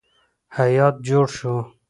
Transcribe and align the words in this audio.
هیات 0.57 0.95
جوړ 1.07 1.25
شو. 1.37 1.55